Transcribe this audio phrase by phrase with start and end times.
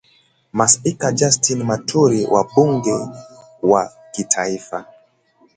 [0.57, 2.97] Maspika Justine Muturi wa bunge
[3.69, 3.81] la
[4.11, 4.85] kitaifa